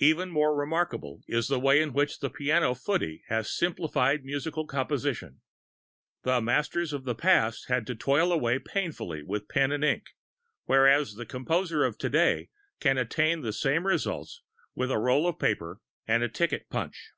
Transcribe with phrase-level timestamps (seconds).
[0.00, 5.40] Even more remarkable is the way in which the piano footy has simplified musical composition.
[6.24, 10.08] The masters of the past had to toil away painfully with pen and ink;
[10.66, 12.50] whereas the composer of today
[12.80, 14.42] can attain the same results
[14.74, 17.12] with a roll of paper and a ticket punch.